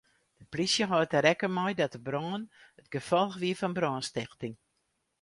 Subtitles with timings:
[0.39, 2.43] De plysje hâldt der rekken mei dat de brân
[2.79, 4.55] it gefolch wie fan brânstichting.